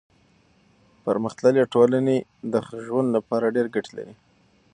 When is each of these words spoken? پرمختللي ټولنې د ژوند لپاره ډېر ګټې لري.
پرمختللي 1.03 1.63
ټولنې 1.73 2.17
د 2.53 2.53
ژوند 2.85 3.07
لپاره 3.17 3.45
ډېر 3.55 3.67
ګټې 3.75 3.91
لري. 3.97 4.15